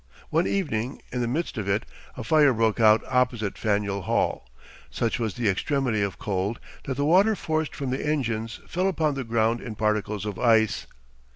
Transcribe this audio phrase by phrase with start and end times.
[0.31, 1.85] One evening, in the midst of it,
[2.17, 4.49] a fire broke out opposite Faneuil Hall.
[4.89, 9.13] Such was the extremity of cold that the water forced from the engines fell upon
[9.13, 10.87] the ground in particles of ice.